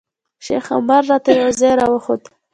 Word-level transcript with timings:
شیخ 0.45 0.65
عمر 0.77 1.01
راته 1.11 1.29
یو 1.41 1.49
ځای 1.59 1.73
راوښود. 1.79 2.21